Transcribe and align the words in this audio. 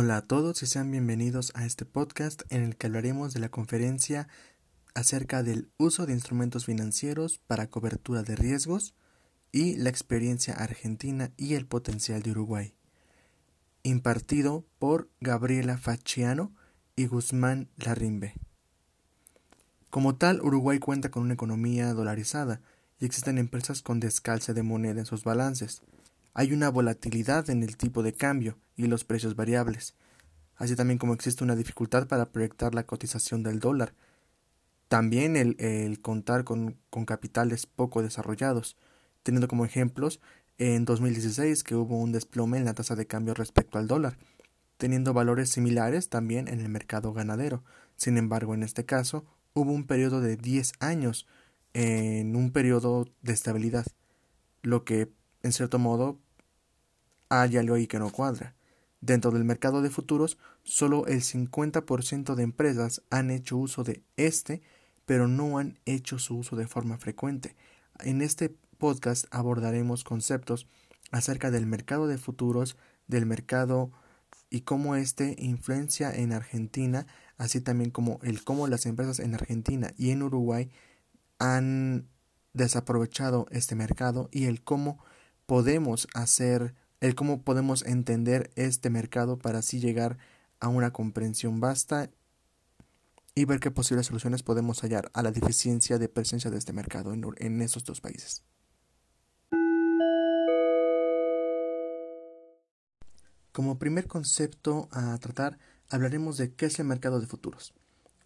Hola 0.00 0.18
a 0.18 0.22
todos 0.22 0.62
y 0.62 0.68
sean 0.68 0.92
bienvenidos 0.92 1.50
a 1.56 1.66
este 1.66 1.84
podcast 1.84 2.42
en 2.50 2.62
el 2.62 2.76
que 2.76 2.86
hablaremos 2.86 3.34
de 3.34 3.40
la 3.40 3.48
conferencia 3.48 4.28
acerca 4.94 5.42
del 5.42 5.72
uso 5.76 6.06
de 6.06 6.12
instrumentos 6.12 6.66
financieros 6.66 7.40
para 7.48 7.66
cobertura 7.66 8.22
de 8.22 8.36
riesgos 8.36 8.94
y 9.50 9.74
la 9.74 9.90
experiencia 9.90 10.54
argentina 10.54 11.32
y 11.36 11.54
el 11.54 11.66
potencial 11.66 12.22
de 12.22 12.30
Uruguay, 12.30 12.74
impartido 13.82 14.64
por 14.78 15.08
Gabriela 15.20 15.78
Facciano 15.78 16.52
y 16.94 17.08
Guzmán 17.08 17.68
Larrimbe. 17.76 18.34
Como 19.90 20.14
tal, 20.14 20.40
Uruguay 20.42 20.78
cuenta 20.78 21.10
con 21.10 21.24
una 21.24 21.34
economía 21.34 21.92
dolarizada 21.92 22.60
y 23.00 23.04
existen 23.04 23.36
empresas 23.36 23.82
con 23.82 23.98
descalce 23.98 24.54
de 24.54 24.62
moneda 24.62 25.00
en 25.00 25.06
sus 25.06 25.24
balances. 25.24 25.82
Hay 26.38 26.52
una 26.52 26.68
volatilidad 26.68 27.50
en 27.50 27.64
el 27.64 27.76
tipo 27.76 28.04
de 28.04 28.12
cambio 28.12 28.58
y 28.76 28.86
los 28.86 29.02
precios 29.02 29.34
variables, 29.34 29.96
así 30.54 30.76
también 30.76 30.96
como 30.96 31.12
existe 31.12 31.42
una 31.42 31.56
dificultad 31.56 32.06
para 32.06 32.26
proyectar 32.26 32.76
la 32.76 32.86
cotización 32.86 33.42
del 33.42 33.58
dólar. 33.58 33.92
También 34.86 35.34
el, 35.34 36.00
contar 36.00 36.44
con, 36.44 36.76
con 36.90 37.06
capitales 37.06 37.66
poco 37.66 38.02
desarrollados, 38.02 38.76
teniendo 39.24 39.48
como 39.48 39.64
ejemplos 39.64 40.20
en 40.58 40.84
2016 40.84 41.64
que 41.64 41.74
hubo 41.74 41.98
un 41.98 42.12
desplome 42.12 42.56
en 42.56 42.66
la 42.66 42.74
tasa 42.74 42.94
de 42.94 43.08
cambio 43.08 43.34
respecto 43.34 43.76
al 43.78 43.88
dólar, 43.88 44.16
teniendo 44.76 45.12
valores 45.12 45.48
similares 45.48 46.08
también 46.08 46.46
en 46.46 46.60
el 46.60 46.68
mercado 46.68 47.12
ganadero. 47.12 47.64
Sin 47.96 48.16
embargo, 48.16 48.54
en 48.54 48.62
este 48.62 48.84
caso, 48.84 49.24
hubo 49.54 49.72
un 49.72 49.88
periodo 49.88 50.20
de 50.20 50.36
10 50.36 50.74
años 50.78 51.26
en 51.72 52.36
un 52.36 52.52
periodo 52.52 53.08
de 53.22 53.32
estabilidad, 53.32 53.86
lo 54.62 54.84
que 54.84 55.10
en 55.42 55.52
cierto 55.52 55.80
modo 55.80 56.20
hay 57.28 57.56
algo 57.56 57.74
ahí 57.74 57.86
que 57.86 57.98
no 57.98 58.10
cuadra. 58.10 58.54
Dentro 59.00 59.30
del 59.30 59.44
mercado 59.44 59.80
de 59.82 59.90
futuros, 59.90 60.38
solo 60.64 61.06
el 61.06 61.22
50% 61.22 62.34
de 62.34 62.42
empresas 62.42 63.02
han 63.10 63.30
hecho 63.30 63.56
uso 63.56 63.84
de 63.84 64.02
este, 64.16 64.62
pero 65.06 65.28
no 65.28 65.58
han 65.58 65.78
hecho 65.86 66.18
su 66.18 66.38
uso 66.38 66.56
de 66.56 66.66
forma 66.66 66.98
frecuente. 66.98 67.54
En 68.00 68.22
este 68.22 68.54
podcast 68.78 69.26
abordaremos 69.30 70.04
conceptos 70.04 70.66
acerca 71.10 71.50
del 71.50 71.66
mercado 71.66 72.06
de 72.06 72.18
futuros, 72.18 72.76
del 73.06 73.26
mercado 73.26 73.90
y 74.50 74.62
cómo 74.62 74.96
éste 74.96 75.36
influencia 75.38 76.12
en 76.14 76.32
Argentina, 76.32 77.06
así 77.36 77.60
también 77.60 77.90
como 77.90 78.18
el 78.22 78.44
cómo 78.44 78.66
las 78.66 78.86
empresas 78.86 79.20
en 79.20 79.34
Argentina 79.34 79.92
y 79.96 80.10
en 80.10 80.22
Uruguay 80.22 80.70
han 81.38 82.08
desaprovechado 82.52 83.46
este 83.50 83.74
mercado 83.74 84.28
y 84.32 84.46
el 84.46 84.62
cómo 84.62 85.02
podemos 85.46 86.08
hacer, 86.14 86.74
el 87.00 87.14
cómo 87.14 87.42
podemos 87.42 87.84
entender 87.84 88.50
este 88.56 88.90
mercado 88.90 89.38
para 89.38 89.60
así 89.60 89.80
llegar 89.80 90.18
a 90.60 90.68
una 90.68 90.92
comprensión 90.92 91.60
vasta 91.60 92.10
y 93.34 93.44
ver 93.44 93.60
qué 93.60 93.70
posibles 93.70 94.06
soluciones 94.06 94.42
podemos 94.42 94.80
hallar 94.80 95.10
a 95.14 95.22
la 95.22 95.30
deficiencia 95.30 95.98
de 95.98 96.08
presencia 96.08 96.50
de 96.50 96.58
este 96.58 96.72
mercado 96.72 97.12
en, 97.12 97.24
en 97.36 97.62
esos 97.62 97.84
dos 97.84 98.00
países. 98.00 98.42
Como 103.52 103.78
primer 103.78 104.06
concepto 104.06 104.88
a 104.90 105.16
tratar, 105.18 105.58
hablaremos 105.88 106.36
de 106.36 106.52
qué 106.52 106.66
es 106.66 106.78
el 106.78 106.86
mercado 106.86 107.20
de 107.20 107.26
futuros. 107.26 107.74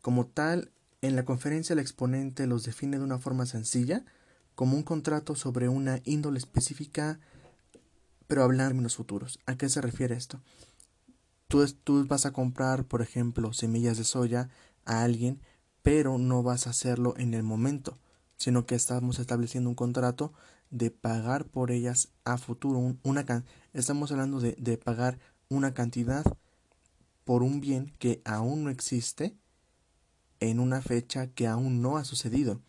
Como 0.00 0.26
tal, 0.26 0.72
en 1.00 1.16
la 1.16 1.24
conferencia 1.24 1.74
el 1.74 1.78
exponente 1.78 2.46
los 2.46 2.64
define 2.64 2.98
de 2.98 3.04
una 3.04 3.18
forma 3.18 3.46
sencilla, 3.46 4.04
como 4.54 4.76
un 4.76 4.82
contrato 4.82 5.34
sobre 5.34 5.68
una 5.68 6.00
índole 6.04 6.38
específica, 6.38 7.18
pero 8.26 8.42
hablar 8.42 8.74
menos 8.74 8.96
futuros. 8.96 9.38
¿A 9.46 9.56
qué 9.56 9.68
se 9.68 9.80
refiere 9.80 10.14
esto? 10.14 10.40
Tú, 11.48 11.66
tú 11.84 12.06
vas 12.06 12.26
a 12.26 12.32
comprar, 12.32 12.84
por 12.84 13.02
ejemplo, 13.02 13.52
semillas 13.52 13.98
de 13.98 14.04
soya 14.04 14.48
a 14.84 15.02
alguien, 15.02 15.40
pero 15.82 16.18
no 16.18 16.42
vas 16.42 16.66
a 16.66 16.70
hacerlo 16.70 17.14
en 17.16 17.34
el 17.34 17.42
momento, 17.42 17.98
sino 18.36 18.66
que 18.66 18.74
estamos 18.74 19.18
estableciendo 19.18 19.68
un 19.68 19.76
contrato 19.76 20.32
de 20.70 20.90
pagar 20.90 21.44
por 21.44 21.70
ellas 21.70 22.08
a 22.24 22.38
futuro. 22.38 22.96
una 23.02 23.44
estamos 23.72 24.10
hablando 24.10 24.40
de, 24.40 24.56
de 24.58 24.78
pagar 24.78 25.18
una 25.48 25.74
cantidad 25.74 26.24
por 27.24 27.42
un 27.42 27.60
bien 27.60 27.94
que 27.98 28.22
aún 28.24 28.64
no 28.64 28.70
existe 28.70 29.36
en 30.40 30.58
una 30.58 30.82
fecha 30.82 31.28
que 31.28 31.46
aún 31.46 31.82
no 31.82 31.96
ha 31.96 32.04
sucedido, 32.04 32.62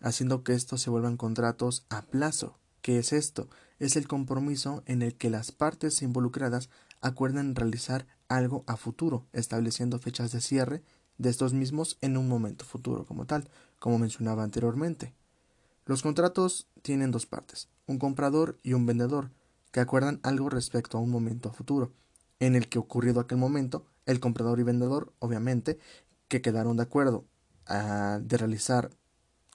haciendo 0.00 0.42
que 0.42 0.54
estos 0.54 0.80
se 0.80 0.90
vuelvan 0.90 1.16
contratos 1.16 1.84
a 1.90 2.02
plazo. 2.02 2.58
¿Qué 2.80 2.98
es 2.98 3.12
esto? 3.12 3.48
Es 3.80 3.96
el 3.96 4.06
compromiso 4.06 4.82
en 4.84 5.00
el 5.00 5.16
que 5.16 5.30
las 5.30 5.52
partes 5.52 6.02
involucradas 6.02 6.68
acuerdan 7.00 7.54
realizar 7.54 8.06
algo 8.28 8.62
a 8.66 8.76
futuro, 8.76 9.26
estableciendo 9.32 9.98
fechas 9.98 10.32
de 10.32 10.42
cierre 10.42 10.82
de 11.16 11.30
estos 11.30 11.54
mismos 11.54 11.96
en 12.02 12.18
un 12.18 12.28
momento 12.28 12.66
futuro 12.66 13.06
como 13.06 13.24
tal, 13.24 13.48
como 13.78 13.98
mencionaba 13.98 14.44
anteriormente. 14.44 15.14
Los 15.86 16.02
contratos 16.02 16.68
tienen 16.82 17.10
dos 17.10 17.24
partes, 17.24 17.70
un 17.86 17.98
comprador 17.98 18.60
y 18.62 18.74
un 18.74 18.84
vendedor, 18.84 19.30
que 19.72 19.80
acuerdan 19.80 20.20
algo 20.22 20.50
respecto 20.50 20.98
a 20.98 21.00
un 21.00 21.10
momento 21.10 21.50
futuro, 21.50 21.94
en 22.38 22.56
el 22.56 22.68
que 22.68 22.78
ocurrido 22.78 23.18
aquel 23.18 23.38
momento, 23.38 23.86
el 24.04 24.20
comprador 24.20 24.60
y 24.60 24.62
vendedor, 24.62 25.14
obviamente, 25.20 25.78
que 26.28 26.42
quedaron 26.42 26.76
de 26.76 26.82
acuerdo 26.82 27.24
a, 27.66 28.20
de 28.22 28.36
realizar 28.36 28.90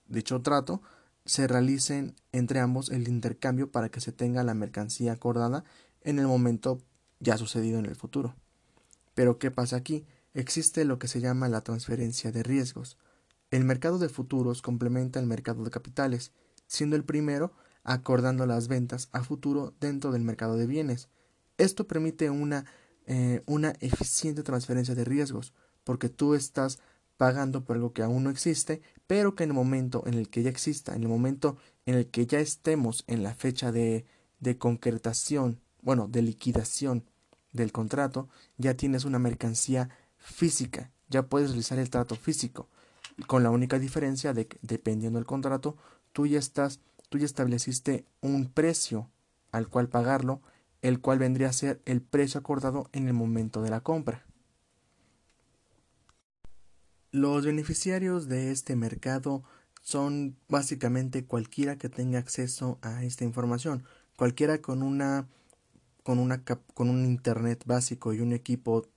dicho 0.07 0.41
trato, 0.41 0.81
se 1.25 1.47
realicen 1.47 2.15
entre 2.31 2.59
ambos 2.59 2.89
el 2.89 3.07
intercambio 3.07 3.71
para 3.71 3.89
que 3.89 4.01
se 4.01 4.11
tenga 4.11 4.43
la 4.43 4.53
mercancía 4.53 5.13
acordada 5.13 5.63
en 6.01 6.19
el 6.19 6.27
momento 6.27 6.79
ya 7.19 7.37
sucedido 7.37 7.79
en 7.79 7.85
el 7.85 7.95
futuro. 7.95 8.35
Pero 9.13 9.39
¿qué 9.39 9.51
pasa 9.51 9.77
aquí? 9.77 10.05
Existe 10.33 10.85
lo 10.85 10.99
que 10.99 11.07
se 11.07 11.21
llama 11.21 11.49
la 11.49 11.61
transferencia 11.61 12.31
de 12.31 12.43
riesgos, 12.43 12.97
el 13.51 13.63
mercado 13.63 13.99
de 13.99 14.09
futuros 14.09 14.61
complementa 14.61 15.19
el 15.19 15.27
mercado 15.27 15.63
de 15.63 15.71
capitales, 15.71 16.31
siendo 16.67 16.95
el 16.95 17.05
primero 17.05 17.53
acordando 17.83 18.45
las 18.45 18.67
ventas 18.67 19.07
a 19.11 19.23
futuro 19.23 19.73
dentro 19.79 20.11
del 20.11 20.23
mercado 20.23 20.57
de 20.57 20.65
bienes. 20.65 21.07
Esto 21.57 21.87
permite 21.87 22.29
una, 22.29 22.65
eh, 23.05 23.43
una 23.45 23.75
eficiente 23.79 24.43
transferencia 24.43 24.95
de 24.95 25.05
riesgos, 25.05 25.53
porque 25.83 26.09
tú 26.09 26.33
estás 26.33 26.79
pagando 27.17 27.63
por 27.63 27.77
algo 27.77 27.93
que 27.93 28.01
aún 28.01 28.23
no 28.23 28.29
existe, 28.29 28.81
pero 29.07 29.35
que 29.35 29.43
en 29.43 29.51
el 29.51 29.55
momento 29.55 30.03
en 30.05 30.15
el 30.15 30.29
que 30.29 30.43
ya 30.43 30.49
exista, 30.49 30.95
en 30.95 31.03
el 31.03 31.09
momento 31.09 31.57
en 31.85 31.95
el 31.95 32.07
que 32.07 32.25
ya 32.25 32.39
estemos 32.39 33.03
en 33.07 33.23
la 33.23 33.33
fecha 33.33 33.71
de, 33.71 34.05
de 34.39 34.57
concretación, 34.57 35.59
bueno, 35.81 36.07
de 36.07 36.21
liquidación 36.21 37.05
del 37.51 37.71
contrato, 37.71 38.27
ya 38.57 38.75
tienes 38.75 39.05
una 39.05 39.19
mercancía 39.19 39.89
física, 40.17 40.91
ya 41.09 41.27
puedes 41.27 41.49
realizar 41.49 41.79
el 41.79 41.89
trato 41.89 42.15
físico 42.15 42.69
con 43.27 43.43
la 43.43 43.49
única 43.49 43.79
diferencia 43.79 44.33
de 44.33 44.47
que 44.47 44.59
dependiendo 44.61 45.19
del 45.19 45.25
contrato, 45.25 45.77
tú 46.11 46.27
ya 46.27 46.39
estás, 46.39 46.79
tú 47.09 47.17
ya 47.17 47.25
estableciste 47.25 48.05
un 48.21 48.47
precio 48.47 49.09
al 49.51 49.69
cual 49.69 49.87
pagarlo, 49.87 50.41
el 50.81 50.99
cual 50.99 51.19
vendría 51.19 51.49
a 51.49 51.53
ser 51.53 51.81
el 51.85 52.01
precio 52.01 52.39
acordado 52.39 52.89
en 52.91 53.07
el 53.07 53.13
momento 53.13 53.61
de 53.61 53.69
la 53.69 53.81
compra. 53.81 54.24
Los 57.15 57.45
beneficiarios 57.45 58.27
de 58.27 58.51
este 58.51 58.75
mercado 58.75 59.45
son 59.81 60.35
básicamente 60.49 61.23
cualquiera 61.23 61.77
que 61.77 61.87
tenga 61.87 62.19
acceso 62.19 62.77
a 62.81 63.05
esta 63.05 63.23
información, 63.23 63.85
cualquiera 64.17 64.61
con 64.61 64.83
una 64.83 65.25
con 66.03 66.19
una 66.19 66.43
con 66.43 66.89
un 66.89 67.05
internet 67.05 67.63
básico 67.65 68.13
y 68.13 68.19
un 68.19 68.33
equipo 68.33 68.89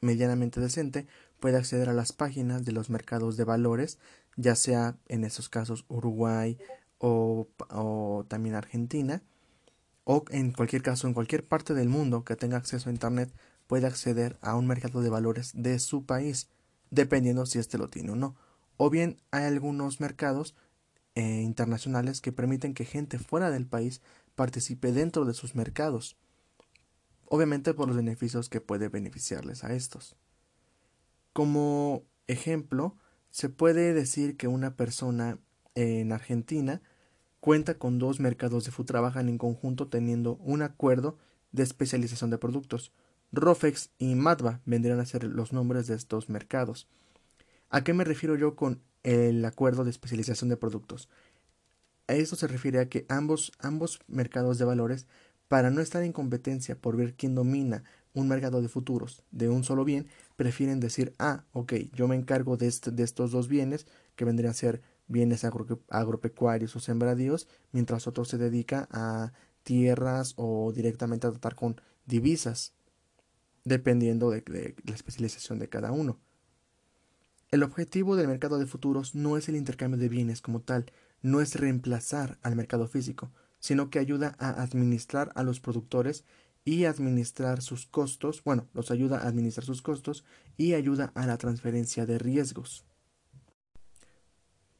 medianamente 0.00 0.60
decente 0.60 1.08
puede 1.40 1.56
acceder 1.56 1.88
a 1.88 1.94
las 1.94 2.12
páginas 2.12 2.64
de 2.64 2.70
los 2.70 2.90
mercados 2.90 3.36
de 3.36 3.42
valores, 3.42 3.98
ya 4.36 4.54
sea 4.54 4.96
en 5.08 5.24
estos 5.24 5.48
casos 5.48 5.84
Uruguay 5.88 6.56
o, 6.98 7.48
o 7.70 8.24
también 8.28 8.54
Argentina, 8.54 9.20
o 10.04 10.24
en 10.30 10.52
cualquier 10.52 10.82
caso 10.82 11.08
en 11.08 11.14
cualquier 11.14 11.44
parte 11.44 11.74
del 11.74 11.88
mundo 11.88 12.22
que 12.22 12.36
tenga 12.36 12.56
acceso 12.56 12.88
a 12.88 12.92
Internet 12.92 13.34
puede 13.66 13.88
acceder 13.88 14.38
a 14.42 14.54
un 14.54 14.68
mercado 14.68 15.02
de 15.02 15.10
valores 15.10 15.50
de 15.56 15.80
su 15.80 16.06
país, 16.06 16.50
dependiendo 16.90 17.46
si 17.46 17.58
éste 17.58 17.78
lo 17.78 17.88
tiene 17.90 18.12
o 18.12 18.16
no. 18.16 18.36
O 18.76 18.90
bien 18.90 19.20
hay 19.30 19.44
algunos 19.44 20.00
mercados 20.00 20.54
eh, 21.14 21.42
internacionales 21.42 22.20
que 22.20 22.32
permiten 22.32 22.74
que 22.74 22.84
gente 22.84 23.18
fuera 23.18 23.50
del 23.50 23.66
país 23.66 24.02
participe 24.34 24.92
dentro 24.92 25.24
de 25.24 25.34
sus 25.34 25.54
mercados, 25.54 26.16
obviamente 27.26 27.72
por 27.72 27.86
los 27.86 27.96
beneficios 27.96 28.48
que 28.48 28.60
puede 28.60 28.88
beneficiarles 28.88 29.62
a 29.62 29.74
estos. 29.74 30.16
Como 31.32 32.04
ejemplo, 32.26 32.96
se 33.30 33.48
puede 33.48 33.92
decir 33.92 34.36
que 34.36 34.48
una 34.48 34.76
persona 34.76 35.38
en 35.74 36.12
Argentina 36.12 36.82
cuenta 37.40 37.74
con 37.78 37.98
dos 37.98 38.20
mercados 38.20 38.64
de 38.64 38.70
food, 38.70 38.86
trabajan 38.86 39.28
en 39.28 39.38
conjunto 39.38 39.88
teniendo 39.88 40.36
un 40.36 40.62
acuerdo 40.62 41.18
de 41.52 41.62
especialización 41.62 42.30
de 42.30 42.38
productos. 42.38 42.92
Rofex 43.34 43.90
y 43.98 44.14
Matva 44.14 44.60
vendrían 44.64 45.00
a 45.00 45.06
ser 45.06 45.24
los 45.24 45.52
nombres 45.52 45.86
de 45.86 45.94
estos 45.94 46.28
mercados. 46.28 46.88
¿A 47.70 47.82
qué 47.82 47.92
me 47.92 48.04
refiero 48.04 48.36
yo 48.36 48.54
con 48.54 48.80
el 49.02 49.44
acuerdo 49.44 49.84
de 49.84 49.90
especialización 49.90 50.48
de 50.48 50.56
productos? 50.56 51.08
A 52.06 52.14
esto 52.14 52.36
se 52.36 52.46
refiere 52.46 52.78
a 52.78 52.88
que 52.88 53.06
ambos, 53.08 53.52
ambos 53.58 54.00
mercados 54.06 54.58
de 54.58 54.64
valores, 54.64 55.06
para 55.48 55.70
no 55.70 55.80
estar 55.80 56.02
en 56.02 56.12
competencia 56.12 56.76
por 56.76 56.96
ver 56.96 57.14
quién 57.14 57.34
domina 57.34 57.84
un 58.12 58.28
mercado 58.28 58.62
de 58.62 58.68
futuros 58.68 59.22
de 59.30 59.48
un 59.48 59.64
solo 59.64 59.84
bien, 59.84 60.06
prefieren 60.36 60.80
decir, 60.80 61.14
ah, 61.18 61.44
ok, 61.52 61.74
yo 61.92 62.08
me 62.08 62.16
encargo 62.16 62.56
de, 62.56 62.68
este, 62.68 62.90
de 62.90 63.02
estos 63.02 63.32
dos 63.32 63.48
bienes, 63.48 63.86
que 64.16 64.24
vendrían 64.24 64.52
a 64.52 64.54
ser 64.54 64.82
bienes 65.08 65.44
agropecuarios 65.44 66.76
o 66.76 66.80
sembradíos, 66.80 67.48
mientras 67.72 68.06
otro 68.06 68.24
se 68.24 68.38
dedica 68.38 68.88
a 68.90 69.32
tierras 69.64 70.34
o 70.36 70.72
directamente 70.72 71.26
a 71.26 71.30
tratar 71.30 71.56
con 71.56 71.80
divisas, 72.06 72.72
dependiendo 73.64 74.30
de 74.30 74.74
la 74.84 74.94
especialización 74.94 75.58
de 75.58 75.68
cada 75.68 75.92
uno. 75.92 76.20
El 77.50 77.62
objetivo 77.62 78.16
del 78.16 78.28
mercado 78.28 78.58
de 78.58 78.66
futuros 78.66 79.14
no 79.14 79.36
es 79.36 79.48
el 79.48 79.56
intercambio 79.56 79.98
de 79.98 80.08
bienes 80.08 80.40
como 80.40 80.60
tal, 80.60 80.92
no 81.22 81.40
es 81.40 81.54
reemplazar 81.54 82.38
al 82.42 82.56
mercado 82.56 82.86
físico, 82.88 83.32
sino 83.58 83.90
que 83.90 83.98
ayuda 83.98 84.36
a 84.38 84.62
administrar 84.62 85.32
a 85.34 85.42
los 85.42 85.60
productores 85.60 86.24
y 86.64 86.84
administrar 86.84 87.62
sus 87.62 87.86
costos, 87.86 88.42
bueno, 88.42 88.68
los 88.72 88.90
ayuda 88.90 89.18
a 89.18 89.28
administrar 89.28 89.64
sus 89.64 89.82
costos 89.82 90.24
y 90.56 90.74
ayuda 90.74 91.12
a 91.14 91.26
la 91.26 91.38
transferencia 91.38 92.06
de 92.06 92.18
riesgos. 92.18 92.84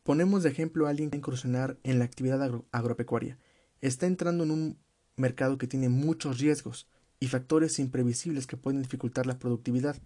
Ponemos 0.03 0.43
de 0.43 0.51
ejemplo 0.51 0.87
a 0.87 0.91
alguien 0.91 1.11
que 1.11 1.17
incursionar 1.17 1.79
en 1.83 1.99
la 1.99 2.05
actividad 2.05 2.63
agropecuaria. 2.73 3.39
Está 3.81 4.07
entrando 4.07 4.45
en 4.45 4.51
un 4.51 4.79
mercado 5.17 5.57
que 5.57 5.67
tiene 5.67 5.89
muchos 5.89 6.39
riesgos 6.39 6.89
y 7.25 7.27
factores 7.27 7.79
imprevisibles 7.79 8.47
que 8.47 8.59
pueden 8.59 8.83
dificultar 8.83 9.25
la 9.25 9.39
productividad, 9.39 9.97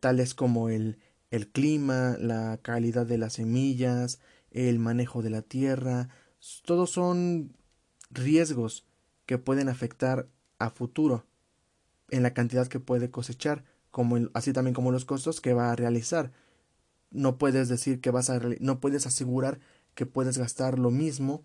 tales 0.00 0.34
como 0.34 0.68
el, 0.68 0.98
el 1.30 1.46
clima, 1.46 2.16
la 2.18 2.58
calidad 2.60 3.06
de 3.06 3.18
las 3.18 3.34
semillas, 3.34 4.18
el 4.50 4.80
manejo 4.80 5.22
de 5.22 5.30
la 5.30 5.42
tierra, 5.42 6.08
todos 6.64 6.90
son 6.90 7.54
riesgos 8.10 8.84
que 9.26 9.38
pueden 9.38 9.68
afectar 9.68 10.28
a 10.58 10.70
futuro 10.70 11.24
en 12.10 12.24
la 12.24 12.34
cantidad 12.34 12.66
que 12.66 12.80
puede 12.80 13.12
cosechar, 13.12 13.64
como 13.92 14.18
así 14.34 14.52
también 14.52 14.74
como 14.74 14.90
los 14.90 15.04
costos 15.04 15.40
que 15.40 15.54
va 15.54 15.70
a 15.70 15.76
realizar. 15.76 16.32
No 17.12 17.38
puedes 17.38 17.68
decir 17.68 18.00
que 18.00 18.10
vas 18.10 18.28
a 18.28 18.40
no 18.58 18.80
puedes 18.80 19.06
asegurar 19.06 19.60
que 19.94 20.04
puedes 20.04 20.36
gastar 20.36 20.80
lo 20.80 20.90
mismo 20.90 21.44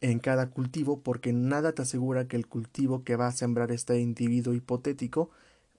en 0.00 0.18
cada 0.18 0.50
cultivo 0.50 1.00
porque 1.00 1.32
nada 1.32 1.72
te 1.72 1.82
asegura 1.82 2.28
que 2.28 2.36
el 2.36 2.46
cultivo 2.46 3.04
que 3.04 3.16
va 3.16 3.28
a 3.28 3.32
sembrar 3.32 3.72
este 3.72 3.98
individuo 4.00 4.54
hipotético 4.54 5.30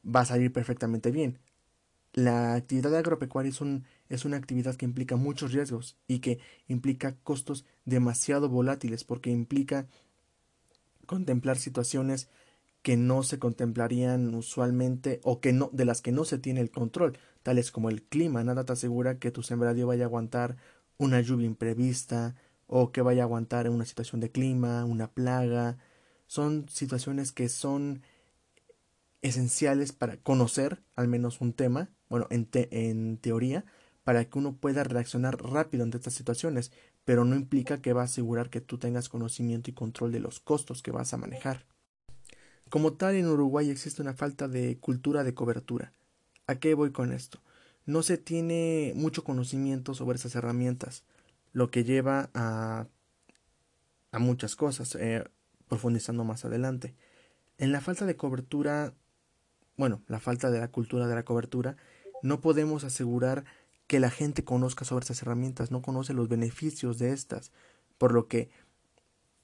va 0.03 0.21
a 0.21 0.25
salir 0.25 0.51
perfectamente 0.51 1.11
bien. 1.11 1.39
La 2.13 2.55
actividad 2.55 2.95
agropecuaria 2.95 3.49
es, 3.49 3.61
un, 3.61 3.85
es 4.09 4.25
una 4.25 4.37
actividad 4.37 4.75
que 4.75 4.85
implica 4.85 5.15
muchos 5.17 5.51
riesgos 5.51 5.97
y 6.07 6.19
que 6.19 6.39
implica 6.67 7.15
costos 7.23 7.65
demasiado 7.85 8.49
volátiles 8.49 9.03
porque 9.03 9.29
implica 9.29 9.87
contemplar 11.05 11.57
situaciones 11.57 12.27
que 12.81 12.97
no 12.97 13.21
se 13.23 13.37
contemplarían 13.37 14.33
usualmente 14.33 15.19
o 15.23 15.41
que 15.41 15.53
no 15.53 15.69
de 15.73 15.85
las 15.85 16.01
que 16.01 16.11
no 16.11 16.25
se 16.25 16.37
tiene 16.37 16.61
el 16.61 16.71
control, 16.71 17.17
tales 17.43 17.71
como 17.71 17.89
el 17.89 18.01
clima, 18.01 18.43
nada 18.43 18.65
te 18.65 18.73
asegura 18.73 19.19
que 19.19 19.31
tu 19.31 19.43
sembradío 19.43 19.87
vaya 19.87 20.05
a 20.05 20.07
aguantar 20.07 20.57
una 20.97 21.21
lluvia 21.21 21.47
imprevista 21.47 22.35
o 22.67 22.91
que 22.91 23.01
vaya 23.01 23.23
a 23.23 23.25
aguantar 23.25 23.69
una 23.69 23.85
situación 23.85 24.21
de 24.21 24.31
clima, 24.31 24.85
una 24.85 25.11
plaga. 25.11 25.77
Son 26.27 26.67
situaciones 26.69 27.31
que 27.31 27.49
son 27.49 28.01
esenciales 29.21 29.93
para 29.93 30.17
conocer 30.17 30.83
al 30.95 31.07
menos 31.07 31.41
un 31.41 31.53
tema, 31.53 31.89
bueno, 32.09 32.27
en, 32.29 32.47
en 32.53 33.17
teoría, 33.17 33.65
para 34.03 34.25
que 34.25 34.37
uno 34.37 34.55
pueda 34.55 34.83
reaccionar 34.83 35.41
rápido 35.41 35.83
ante 35.83 35.97
estas 35.97 36.13
situaciones, 36.13 36.71
pero 37.03 37.25
no 37.25 37.35
implica 37.35 37.81
que 37.81 37.93
va 37.93 38.01
a 38.01 38.05
asegurar 38.05 38.49
que 38.49 38.61
tú 38.61 38.77
tengas 38.77 39.09
conocimiento 39.09 39.69
y 39.69 39.73
control 39.73 40.11
de 40.11 40.19
los 40.19 40.39
costos 40.39 40.81
que 40.81 40.91
vas 40.91 41.13
a 41.13 41.17
manejar. 41.17 41.65
Como 42.69 42.93
tal, 42.93 43.15
en 43.15 43.27
Uruguay 43.27 43.69
existe 43.69 44.01
una 44.01 44.13
falta 44.13 44.47
de 44.47 44.77
cultura 44.77 45.23
de 45.23 45.33
cobertura. 45.33 45.93
¿A 46.47 46.55
qué 46.55 46.73
voy 46.73 46.91
con 46.91 47.13
esto? 47.13 47.39
No 47.85 48.03
se 48.03 48.17
tiene 48.17 48.91
mucho 48.95 49.23
conocimiento 49.23 49.93
sobre 49.93 50.17
esas 50.17 50.35
herramientas, 50.35 51.03
lo 51.57 51.71
que 51.71 51.83
lleva 51.83 52.29
a, 52.35 52.85
a 54.11 54.19
muchas 54.19 54.55
cosas, 54.55 54.93
eh, 54.93 55.23
profundizando 55.67 56.23
más 56.23 56.45
adelante. 56.45 56.93
En 57.57 57.71
la 57.71 57.81
falta 57.81 58.05
de 58.05 58.15
cobertura, 58.15 58.93
bueno, 59.75 60.03
la 60.05 60.19
falta 60.19 60.51
de 60.51 60.59
la 60.59 60.67
cultura 60.67 61.07
de 61.07 61.15
la 61.15 61.25
cobertura, 61.25 61.75
no 62.21 62.41
podemos 62.41 62.83
asegurar 62.83 63.43
que 63.87 63.99
la 63.99 64.11
gente 64.11 64.43
conozca 64.43 64.85
sobre 64.85 65.05
estas 65.05 65.23
herramientas, 65.23 65.71
no 65.71 65.81
conoce 65.81 66.13
los 66.13 66.29
beneficios 66.29 66.99
de 66.99 67.11
estas, 67.11 67.51
por 67.97 68.13
lo 68.13 68.27
que 68.27 68.51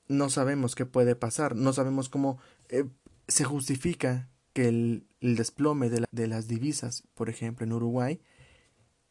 no 0.07 0.29
sabemos 0.29 0.75
qué 0.75 0.85
puede 0.85 1.15
pasar, 1.15 1.55
no 1.55 1.73
sabemos 1.73 2.09
cómo 2.09 2.37
eh, 2.69 2.85
se 3.27 3.43
justifica 3.43 4.29
que 4.53 4.67
el, 4.67 5.07
desplome 5.19 5.89
de, 5.89 6.05
de, 6.11 6.27
las 6.27 6.47
divisas, 6.47 7.05
por 7.15 7.29
ejemplo, 7.29 7.65
en 7.65 7.73
Uruguay, 7.73 8.21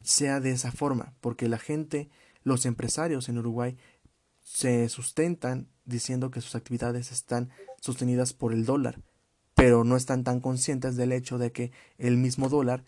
sea 0.03 0.39
de 0.39 0.53
esa 0.53 0.71
forma, 0.71 1.15
porque 1.21 1.49
la 1.49 1.59
gente, 1.59 2.11
los 2.45 2.67
empresarios 2.67 3.29
en 3.29 3.39
Uruguay, 3.39 3.77
se 4.43 4.89
sustentan 4.89 5.69
diciendo 5.85 6.31
que 6.31 6.41
sus 6.41 6.55
actividades 6.55 7.13
están 7.13 7.51
sostenidas 7.81 8.33
por 8.33 8.53
el 8.53 8.65
dólar, 8.65 9.01
pero 9.55 9.85
no 9.85 9.97
están 9.97 10.25
tan 10.25 10.41
conscientes 10.41 10.97
del 10.97 11.13
hecho 11.13 11.39
de 11.39 11.53
que 11.53 11.73
el 11.99 12.17
mismo 12.17 12.49
dólar, 12.49 12.85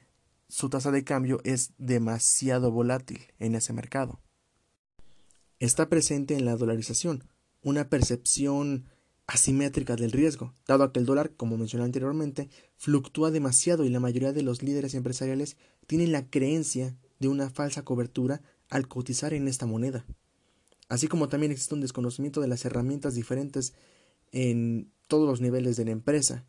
su 0.49 0.69
tasa 0.69 0.91
de 0.91 1.05
cambio 1.05 1.41
es 1.45 1.73
demasiado 1.79 2.71
volátil 2.71 3.21
en 3.39 3.55
ese 3.55 3.73
mercado. 3.73 4.21
Está 5.59 5.89
presente 5.89 6.35
en 6.35 6.45
la 6.45 6.57
dolarización, 6.57 7.25
una 7.63 7.89
percepción 7.89 8.87
asimétrica 9.27 9.97
del 9.97 10.13
riesgo, 10.13 10.53
dado 10.67 10.93
que 10.93 11.01
el 11.01 11.07
dólar, 11.07 11.31
como 11.37 11.57
mencioné 11.57 11.85
anteriormente, 11.85 12.51
fluctúa 12.77 13.31
demasiado 13.31 13.85
y 13.85 13.89
la 13.89 14.01
mayoría 14.01 14.33
de 14.33 14.43
los 14.43 14.63
líderes 14.63 14.95
empresariales 14.95 15.57
tienen 15.87 16.13
la 16.13 16.29
creencia 16.29 16.97
de 17.21 17.29
una 17.29 17.49
falsa 17.49 17.83
cobertura 17.83 18.43
al 18.71 18.89
cotizar 18.89 19.35
en 19.35 19.49
esta 19.49 19.67
moneda. 19.67 20.05
Así 20.89 21.09
como 21.09 21.29
también 21.29 21.53
existe 21.53 21.75
un 21.75 21.81
desconocimiento 21.81 22.41
de 22.41 22.49
las 22.49 22.65
herramientas 22.65 23.15
diferentes 23.15 23.75
en 24.33 24.93
todos 25.09 25.29
los 25.29 25.41
niveles 25.41 25.77
de 25.77 25.85
la 25.85 25.93
empresa. 25.93 26.45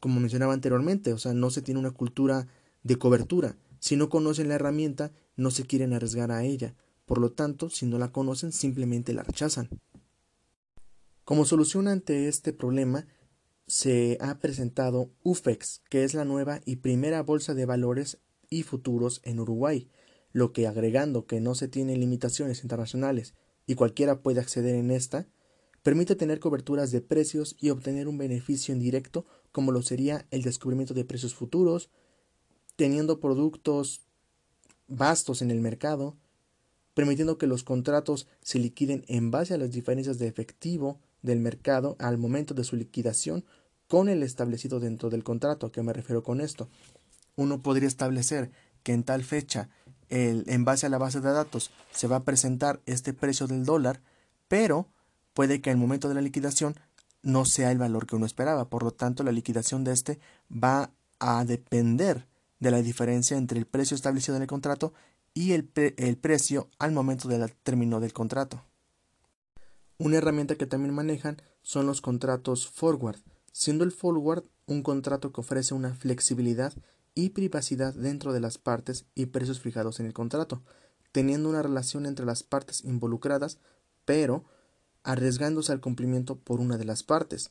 Como 0.00 0.20
mencionaba 0.20 0.52
anteriormente, 0.52 1.12
o 1.12 1.18
sea, 1.18 1.34
no 1.34 1.50
se 1.50 1.62
tiene 1.62 1.80
una 1.80 1.90
cultura 1.90 2.46
de 2.82 2.96
cobertura. 2.96 3.56
Si 3.80 3.96
no 3.96 4.08
conocen 4.08 4.48
la 4.48 4.54
herramienta, 4.54 5.12
no 5.36 5.50
se 5.50 5.64
quieren 5.64 5.92
arriesgar 5.92 6.30
a 6.30 6.44
ella. 6.44 6.74
Por 7.04 7.18
lo 7.18 7.32
tanto, 7.32 7.70
si 7.70 7.86
no 7.86 7.98
la 7.98 8.12
conocen, 8.12 8.52
simplemente 8.52 9.14
la 9.14 9.22
rechazan. 9.22 9.68
Como 11.24 11.44
solución 11.44 11.88
ante 11.88 12.28
este 12.28 12.52
problema, 12.52 13.06
se 13.66 14.16
ha 14.20 14.38
presentado 14.38 15.10
UFEX, 15.24 15.82
que 15.90 16.04
es 16.04 16.14
la 16.14 16.24
nueva 16.24 16.60
y 16.64 16.76
primera 16.76 17.22
bolsa 17.22 17.54
de 17.54 17.66
valores 17.66 18.18
y 18.48 18.62
futuros 18.62 19.20
en 19.24 19.40
Uruguay, 19.40 19.88
lo 20.36 20.52
que 20.52 20.66
agregando 20.66 21.24
que 21.24 21.40
no 21.40 21.54
se 21.54 21.66
tienen 21.66 21.98
limitaciones 21.98 22.62
internacionales 22.62 23.32
y 23.66 23.74
cualquiera 23.74 24.20
puede 24.20 24.38
acceder 24.38 24.74
en 24.74 24.90
esta, 24.90 25.26
permite 25.82 26.14
tener 26.14 26.40
coberturas 26.40 26.90
de 26.90 27.00
precios 27.00 27.56
y 27.58 27.70
obtener 27.70 28.06
un 28.06 28.18
beneficio 28.18 28.74
indirecto 28.74 29.24
como 29.50 29.72
lo 29.72 29.80
sería 29.80 30.26
el 30.30 30.42
descubrimiento 30.42 30.92
de 30.92 31.06
precios 31.06 31.34
futuros, 31.34 31.88
teniendo 32.76 33.18
productos 33.18 34.02
vastos 34.88 35.40
en 35.40 35.50
el 35.50 35.62
mercado, 35.62 36.18
permitiendo 36.92 37.38
que 37.38 37.46
los 37.46 37.64
contratos 37.64 38.28
se 38.42 38.58
liquiden 38.58 39.06
en 39.08 39.30
base 39.30 39.54
a 39.54 39.58
las 39.58 39.70
diferencias 39.70 40.18
de 40.18 40.26
efectivo 40.26 41.00
del 41.22 41.40
mercado 41.40 41.96
al 41.98 42.18
momento 42.18 42.52
de 42.52 42.64
su 42.64 42.76
liquidación 42.76 43.46
con 43.88 44.10
el 44.10 44.22
establecido 44.22 44.80
dentro 44.80 45.08
del 45.08 45.24
contrato. 45.24 45.64
¿A 45.64 45.72
qué 45.72 45.82
me 45.82 45.94
refiero 45.94 46.22
con 46.22 46.42
esto? 46.42 46.68
Uno 47.36 47.62
podría 47.62 47.88
establecer 47.88 48.50
que 48.82 48.92
en 48.92 49.02
tal 49.02 49.24
fecha, 49.24 49.70
en 50.10 50.64
base 50.64 50.86
a 50.86 50.88
la 50.88 50.98
base 50.98 51.20
de 51.20 51.32
datos, 51.32 51.70
se 51.92 52.06
va 52.06 52.16
a 52.16 52.24
presentar 52.24 52.80
este 52.86 53.12
precio 53.12 53.46
del 53.46 53.64
dólar, 53.64 54.00
pero 54.48 54.88
puede 55.34 55.60
que 55.60 55.70
el 55.70 55.76
momento 55.76 56.08
de 56.08 56.14
la 56.14 56.20
liquidación 56.20 56.76
no 57.22 57.44
sea 57.44 57.72
el 57.72 57.78
valor 57.78 58.06
que 58.06 58.16
uno 58.16 58.26
esperaba. 58.26 58.68
Por 58.68 58.82
lo 58.82 58.92
tanto, 58.92 59.22
la 59.22 59.32
liquidación 59.32 59.84
de 59.84 59.92
este 59.92 60.20
va 60.50 60.90
a 61.18 61.44
depender 61.44 62.26
de 62.60 62.70
la 62.70 62.82
diferencia 62.82 63.36
entre 63.36 63.58
el 63.58 63.66
precio 63.66 63.94
establecido 63.94 64.36
en 64.36 64.42
el 64.42 64.48
contrato 64.48 64.92
y 65.34 65.52
el, 65.52 65.70
el 65.74 66.16
precio 66.16 66.68
al 66.78 66.92
momento 66.92 67.28
del 67.28 67.52
término 67.52 68.00
del 68.00 68.12
contrato. 68.12 68.62
Una 69.98 70.18
herramienta 70.18 70.56
que 70.56 70.66
también 70.66 70.94
manejan 70.94 71.42
son 71.62 71.86
los 71.86 72.00
contratos 72.00 72.68
forward, 72.68 73.18
siendo 73.52 73.84
el 73.84 73.92
forward 73.92 74.44
un 74.66 74.82
contrato 74.82 75.32
que 75.32 75.40
ofrece 75.40 75.74
una 75.74 75.94
flexibilidad 75.94 76.72
y 77.16 77.30
privacidad 77.30 77.94
dentro 77.94 78.32
de 78.32 78.38
las 78.38 78.58
partes 78.58 79.06
y 79.16 79.26
precios 79.26 79.58
fijados 79.58 79.98
en 79.98 80.06
el 80.06 80.12
contrato, 80.12 80.62
teniendo 81.10 81.48
una 81.48 81.62
relación 81.62 82.06
entre 82.06 82.24
las 82.24 82.44
partes 82.44 82.84
involucradas, 82.84 83.58
pero 84.04 84.44
arriesgándose 85.02 85.72
al 85.72 85.80
cumplimiento 85.80 86.36
por 86.36 86.60
una 86.60 86.78
de 86.78 86.84
las 86.84 87.02
partes. 87.02 87.50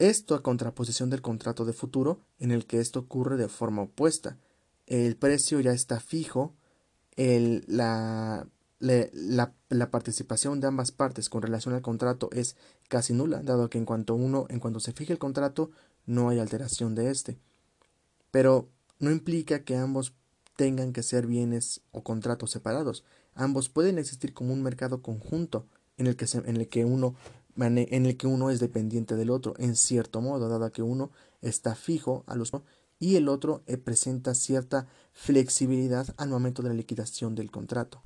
Esto 0.00 0.34
a 0.34 0.42
contraposición 0.42 1.10
del 1.10 1.22
contrato 1.22 1.64
de 1.64 1.72
futuro, 1.72 2.20
en 2.40 2.50
el 2.50 2.66
que 2.66 2.80
esto 2.80 2.98
ocurre 2.98 3.36
de 3.36 3.48
forma 3.48 3.82
opuesta. 3.82 4.36
El 4.88 5.14
precio 5.14 5.60
ya 5.60 5.70
está 5.70 6.00
fijo, 6.00 6.56
la 7.16 8.48
la, 8.80 9.90
participación 9.90 10.60
de 10.60 10.66
ambas 10.66 10.90
partes 10.90 11.28
con 11.28 11.42
relación 11.42 11.74
al 11.74 11.82
contrato 11.82 12.30
es 12.32 12.56
casi 12.88 13.12
nula, 13.12 13.42
dado 13.42 13.70
que 13.70 13.78
en 13.78 13.84
cuanto 13.84 14.14
uno, 14.14 14.46
en 14.48 14.58
cuanto 14.58 14.80
se 14.80 14.92
fije 14.92 15.12
el 15.12 15.18
contrato, 15.18 15.70
no 16.06 16.30
hay 16.30 16.38
alteración 16.38 16.94
de 16.94 17.10
este. 17.10 17.38
Pero 18.30 18.68
no 18.98 19.10
implica 19.10 19.64
que 19.64 19.76
ambos 19.76 20.14
tengan 20.56 20.92
que 20.92 21.02
ser 21.02 21.26
bienes 21.26 21.80
o 21.90 22.02
contratos 22.02 22.50
separados. 22.50 23.04
Ambos 23.34 23.68
pueden 23.68 23.98
existir 23.98 24.34
como 24.34 24.52
un 24.52 24.62
mercado 24.62 25.02
conjunto 25.02 25.66
en 25.96 26.06
el 26.06 26.16
que, 26.16 26.26
en 26.32 26.56
el 26.56 26.68
que 26.68 26.84
uno 26.84 27.14
en 27.56 28.06
el 28.06 28.16
que 28.16 28.26
uno 28.26 28.50
es 28.50 28.60
dependiente 28.60 29.16
del 29.16 29.28
otro 29.28 29.54
en 29.58 29.76
cierto 29.76 30.20
modo, 30.20 30.48
dado 30.48 30.70
que 30.72 30.82
uno 30.82 31.10
está 31.42 31.74
fijo 31.74 32.24
a 32.26 32.34
los 32.36 32.52
y 32.98 33.16
el 33.16 33.28
otro 33.28 33.62
eh, 33.66 33.76
presenta 33.76 34.34
cierta 34.34 34.86
flexibilidad 35.12 36.14
al 36.18 36.28
momento 36.28 36.62
de 36.62 36.68
la 36.68 36.74
liquidación 36.74 37.34
del 37.34 37.50
contrato. 37.50 38.02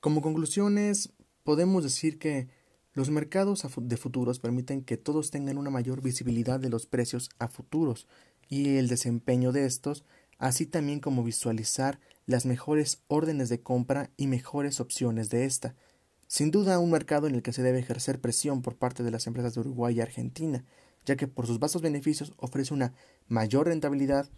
Como 0.00 0.22
conclusiones, 0.22 1.12
podemos 1.42 1.82
decir 1.82 2.20
que 2.20 2.48
los 2.96 3.10
mercados 3.10 3.62
de 3.78 3.96
futuros 3.98 4.40
permiten 4.40 4.82
que 4.82 4.96
todos 4.96 5.30
tengan 5.30 5.58
una 5.58 5.68
mayor 5.68 6.00
visibilidad 6.00 6.58
de 6.58 6.70
los 6.70 6.86
precios 6.86 7.28
a 7.38 7.46
futuros 7.46 8.08
y 8.48 8.78
el 8.78 8.88
desempeño 8.88 9.52
de 9.52 9.66
estos, 9.66 10.06
así 10.38 10.64
también 10.64 11.00
como 11.00 11.22
visualizar 11.22 12.00
las 12.24 12.46
mejores 12.46 13.02
órdenes 13.06 13.50
de 13.50 13.60
compra 13.60 14.08
y 14.16 14.28
mejores 14.28 14.80
opciones 14.80 15.28
de 15.28 15.44
esta, 15.44 15.74
sin 16.26 16.50
duda 16.50 16.78
un 16.78 16.90
mercado 16.90 17.26
en 17.26 17.34
el 17.34 17.42
que 17.42 17.52
se 17.52 17.62
debe 17.62 17.80
ejercer 17.80 18.18
presión 18.18 18.62
por 18.62 18.76
parte 18.76 19.02
de 19.02 19.10
las 19.10 19.26
empresas 19.26 19.52
de 19.52 19.60
Uruguay 19.60 19.94
y 19.94 20.00
Argentina, 20.00 20.64
ya 21.04 21.16
que 21.16 21.28
por 21.28 21.46
sus 21.46 21.58
vastos 21.58 21.82
beneficios 21.82 22.32
ofrece 22.38 22.72
una 22.72 22.94
mayor 23.28 23.66
rentabilidad 23.66 24.30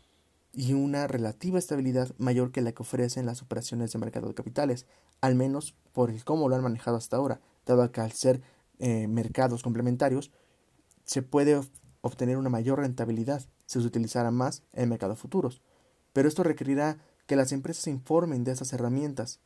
y 0.53 0.73
una 0.73 1.07
relativa 1.07 1.61
estabilidad 1.61 2.13
mayor 2.19 2.51
que 2.51 2.63
la 2.63 2.73
que 2.73 2.83
ofrecen 2.83 3.25
las 3.25 3.41
operaciones 3.41 3.93
de 3.93 4.01
mercado 4.01 4.27
de 4.27 4.35
capitales, 4.35 4.87
al 5.21 5.37
menos 5.37 5.77
por 5.93 6.11
el 6.11 6.25
cómo 6.25 6.49
lo 6.49 6.57
han 6.57 6.63
manejado 6.63 6.97
hasta 6.97 7.17
ahora, 7.17 7.41
dado 7.77 7.91
que 7.93 8.01
al 8.01 8.13
ser 8.13 8.43
eh, 8.79 9.09
mercados 9.09 9.63
complementarios 9.63 10.31
se 11.05 11.23
puede 11.23 11.61
obtener 12.01 12.37
una 12.37 12.51
mayor 12.51 12.81
rentabilidad 12.81 13.43
si 13.67 13.81
se 13.81 13.87
utilizara 13.87 14.31
más 14.31 14.63
el 14.73 14.89
mercado 14.89 15.17
futuros. 15.17 15.63
Pero 16.13 16.29
esto 16.29 16.43
requerirá 16.43 16.99
que 17.27 17.37
las 17.37 17.53
empresas 17.53 17.85
se 17.85 17.91
informen 17.91 18.45
de 18.45 18.53
estas 18.53 18.73
herramientas, 18.73 19.41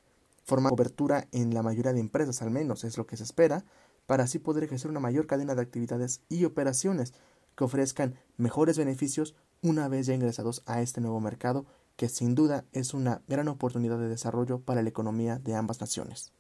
forma 0.45 0.71
cobertura 0.71 1.29
en 1.33 1.55
la 1.55 1.63
mayoría 1.63 1.93
de 1.93 2.01
empresas, 2.01 2.43
al 2.43 2.51
menos 2.51 2.85
es 2.85 2.97
lo 2.97 3.07
que 3.07 3.17
se 3.17 3.25
espera, 3.25 3.65
para 4.07 4.25
así 4.25 4.39
poder 4.39 4.65
ejercer 4.65 4.91
una 4.91 5.01
mayor 5.01 5.27
cadena 5.27 5.55
de 5.55 5.63
actividades 5.63 6.23
y 6.29 6.45
operaciones 6.45 7.15
que 7.57 7.65
ofrezcan 7.65 8.17
mejores 8.37 8.79
beneficios 8.79 9.35
una 9.63 9.89
vez 9.89 10.07
ya 10.07 10.15
ingresados 10.15 10.63
a 10.67 10.83
este 10.83 11.01
nuevo 11.01 11.21
mercado, 11.21 11.67
que 11.97 12.09
sin 12.09 12.35
duda 12.35 12.65
es 12.73 12.95
una 12.95 13.23
gran 13.29 13.49
oportunidad 13.49 13.99
de 13.99 14.09
desarrollo 14.09 14.61
para 14.61 14.83
la 14.83 14.89
economía 14.89 15.39
de 15.39 15.55
ambas 15.55 15.81
naciones. 15.81 16.33